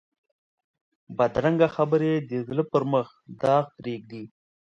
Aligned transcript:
بدرنګه 1.17 1.67
خبرې 1.75 2.13
د 2.29 2.31
زړه 2.47 2.63
پر 2.71 2.83
مخ 2.91 3.07
داغ 3.41 3.65
پرېږدي 3.77 4.23